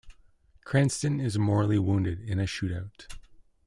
[0.63, 3.05] Cranston is mortally wounded in a shootout.